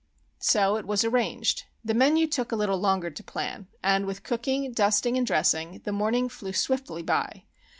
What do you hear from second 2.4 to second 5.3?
a little longer to plan; and with cooking, dusting, and